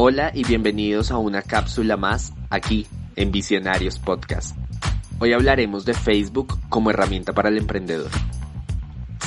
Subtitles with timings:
[0.00, 4.56] Hola y bienvenidos a una cápsula más aquí en Visionarios Podcast.
[5.18, 8.08] Hoy hablaremos de Facebook como herramienta para el emprendedor.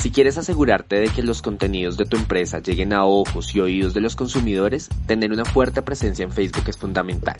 [0.00, 3.92] Si quieres asegurarte de que los contenidos de tu empresa lleguen a ojos y oídos
[3.92, 7.36] de los consumidores, tener una fuerte presencia en Facebook es fundamental.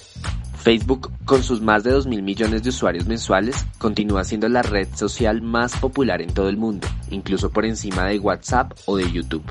[0.59, 4.89] Facebook, con sus más de 2 mil millones de usuarios mensuales, continúa siendo la red
[4.95, 9.51] social más popular en todo el mundo, incluso por encima de WhatsApp o de YouTube.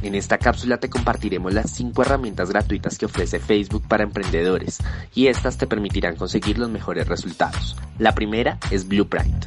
[0.00, 4.78] En esta cápsula te compartiremos las 5 herramientas gratuitas que ofrece Facebook para emprendedores
[5.12, 7.76] y estas te permitirán conseguir los mejores resultados.
[7.98, 9.46] La primera es Blueprint.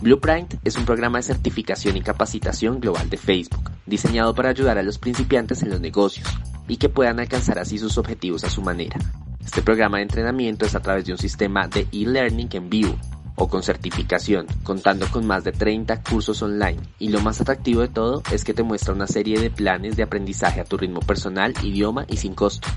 [0.00, 4.82] Blueprint es un programa de certificación y capacitación global de Facebook, diseñado para ayudar a
[4.82, 6.26] los principiantes en los negocios
[6.66, 8.98] y que puedan alcanzar así sus objetivos a su manera.
[9.44, 12.98] Este programa de entrenamiento es a través de un sistema de e-learning en vivo
[13.34, 16.80] o con certificación, contando con más de 30 cursos online.
[16.98, 20.02] Y lo más atractivo de todo es que te muestra una serie de planes de
[20.02, 22.68] aprendizaje a tu ritmo personal, idioma y sin costo.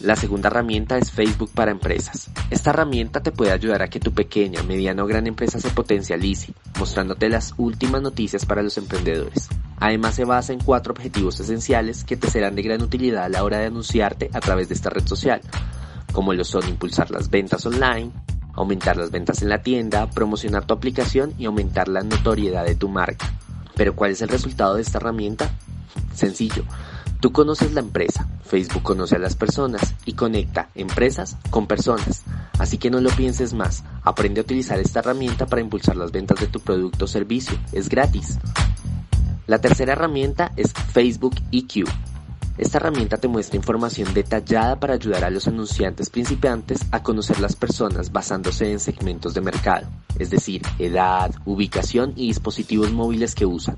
[0.00, 2.28] La segunda herramienta es Facebook para empresas.
[2.50, 6.52] Esta herramienta te puede ayudar a que tu pequeña, mediana o gran empresa se potencialice,
[6.78, 9.48] mostrándote las últimas noticias para los emprendedores.
[9.78, 13.44] Además se basa en cuatro objetivos esenciales que te serán de gran utilidad a la
[13.44, 15.40] hora de anunciarte a través de esta red social,
[16.12, 18.12] como lo son impulsar las ventas online,
[18.54, 22.88] aumentar las ventas en la tienda, promocionar tu aplicación y aumentar la notoriedad de tu
[22.88, 23.32] marca.
[23.76, 25.50] Pero ¿cuál es el resultado de esta herramienta?
[26.14, 26.64] Sencillo.
[27.20, 32.22] Tú conoces la empresa, Facebook conoce a las personas y conecta empresas con personas.
[32.58, 36.38] Así que no lo pienses más, aprende a utilizar esta herramienta para impulsar las ventas
[36.38, 37.58] de tu producto o servicio.
[37.72, 38.38] Es gratis.
[39.46, 41.86] La tercera herramienta es Facebook EQ.
[42.56, 47.56] Esta herramienta te muestra información detallada para ayudar a los anunciantes principiantes a conocer las
[47.56, 49.88] personas basándose en segmentos de mercado,
[50.20, 53.76] es decir, edad, ubicación y dispositivos móviles que usan.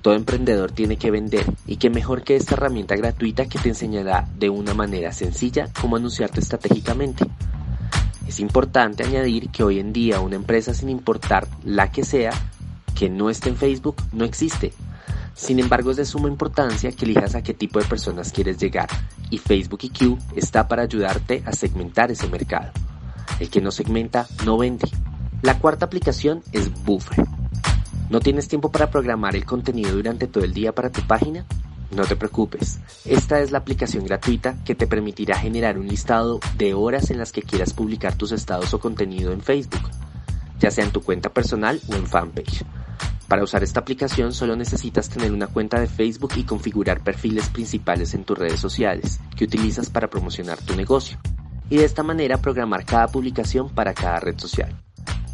[0.00, 4.28] Todo emprendedor tiene que vender y qué mejor que esta herramienta gratuita que te enseñará
[4.38, 7.24] de una manera sencilla cómo anunciarte estratégicamente.
[8.28, 12.30] Es importante añadir que hoy en día una empresa sin importar la que sea,
[12.94, 14.72] que no esté en Facebook, no existe.
[15.34, 18.88] Sin embargo, es de suma importancia que elijas a qué tipo de personas quieres llegar
[19.30, 22.70] y Facebook EQ está para ayudarte a segmentar ese mercado.
[23.40, 24.88] El que no segmenta no vende.
[25.40, 27.24] La cuarta aplicación es Buffer.
[28.10, 31.46] ¿No tienes tiempo para programar el contenido durante todo el día para tu página?
[31.96, 36.72] No te preocupes, esta es la aplicación gratuita que te permitirá generar un listado de
[36.72, 39.90] horas en las que quieras publicar tus estados o contenido en Facebook,
[40.58, 42.64] ya sea en tu cuenta personal o en fanpage.
[43.32, 48.12] Para usar esta aplicación solo necesitas tener una cuenta de Facebook y configurar perfiles principales
[48.12, 51.16] en tus redes sociales que utilizas para promocionar tu negocio.
[51.70, 54.78] Y de esta manera programar cada publicación para cada red social.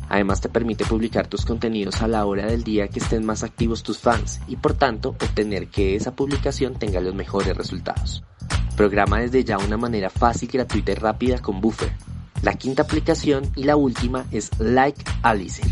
[0.08, 3.82] Además te permite publicar tus contenidos a la hora del día que estén más activos
[3.82, 8.22] tus fans y por tanto obtener que esa publicación tenga los mejores resultados.
[8.76, 11.92] Programa desde ya una manera fácil, gratuita y rápida con Buffer.
[12.42, 15.62] La quinta aplicación y la última es Like Alice.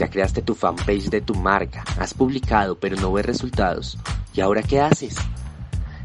[0.00, 3.98] Ya creaste tu fanpage de tu marca, has publicado pero no ves resultados.
[4.32, 5.14] ¿Y ahora qué haces?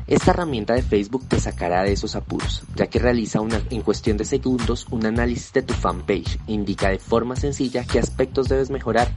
[0.05, 4.17] Esta herramienta de Facebook te sacará de esos apuros, ya que realiza una, en cuestión
[4.17, 9.07] de segundos un análisis de tu fanpage indica de forma sencilla qué aspectos debes mejorar.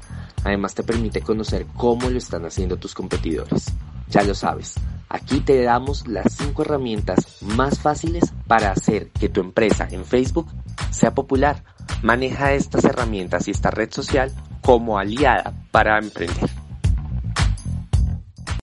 [0.44, 3.72] Además te permite conocer cómo lo están haciendo tus competidores.
[4.08, 4.76] Ya lo sabes,
[5.08, 10.46] aquí te damos las 5 herramientas más fáciles para hacer que tu empresa en Facebook
[10.92, 11.64] sea popular.
[12.00, 14.32] Maneja estas herramientas y esta red social
[14.68, 16.57] como aliada para emprender.